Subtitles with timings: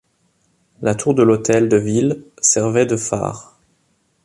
[0.81, 3.59] La tour de l'hôtel de ville servait de phare.